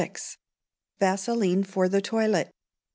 Vaseline 0.99 1.63
for 1.63 1.87
the 1.87 2.01
Toilet. 2.01 2.49